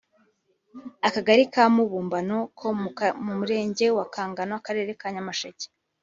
[1.07, 2.67] Akagari ka Mubumbano ko
[3.25, 5.65] mu Murenge wa Kagano Akarere ka Nyamasheke